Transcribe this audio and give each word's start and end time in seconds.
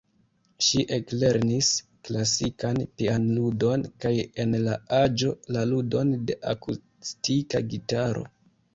Ŝi 0.67 0.85
eklernis 0.95 1.69
klasikan 2.09 2.81
pianludon 3.01 3.85
kaj 4.07 4.15
en 4.47 4.59
la 4.65 4.81
aĝo 5.03 5.37
la 5.55 5.67
ludon 5.77 6.19
de 6.29 6.43
akustika 6.57 7.67
gitaro. 7.73 8.31